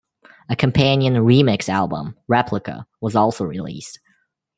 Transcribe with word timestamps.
A 0.49 0.55
companion 0.55 1.13
remix 1.13 1.69
album, 1.69 2.17
"Replica", 2.27 2.87
was 3.01 3.15
also 3.15 3.45
released. 3.45 3.99